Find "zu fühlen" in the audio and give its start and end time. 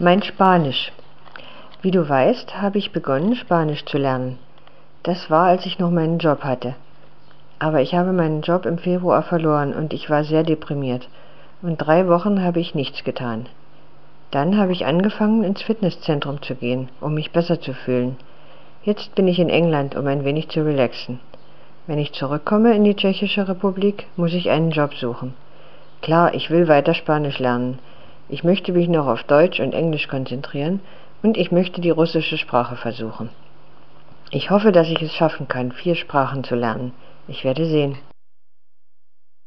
17.60-18.16